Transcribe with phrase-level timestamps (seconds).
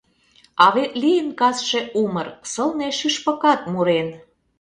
[0.63, 4.07] А вет лийын касше умыр, сылне шӱшпыкат мурен.